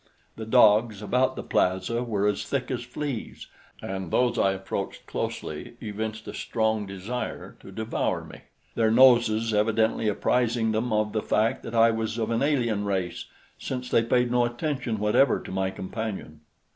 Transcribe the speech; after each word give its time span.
The 0.35 0.47
dogs 0.47 1.03
about 1.03 1.35
the 1.35 1.43
plaza 1.43 2.01
were 2.03 2.25
as 2.25 2.43
thick 2.47 2.71
as 2.71 2.81
fleas, 2.81 3.45
and 3.83 4.09
those 4.09 4.35
I 4.39 4.53
approached 4.53 5.05
closely 5.05 5.77
evinced 5.79 6.27
a 6.27 6.33
strong 6.33 6.87
desire 6.87 7.55
to 7.59 7.71
devour 7.71 8.23
me, 8.25 8.41
their 8.73 8.89
noses 8.89 9.53
evidently 9.53 10.07
apprising 10.07 10.71
them 10.71 10.91
of 10.91 11.11
the 11.13 11.21
fact 11.21 11.61
that 11.61 11.75
I 11.75 11.91
was 11.91 12.17
of 12.17 12.31
an 12.31 12.41
alien 12.41 12.83
race, 12.83 13.25
since 13.59 13.91
they 13.91 14.01
paid 14.01 14.31
no 14.31 14.43
attention 14.43 14.97
whatever 14.97 15.39
to 15.39 15.51
my 15.51 15.69
companion. 15.69 16.39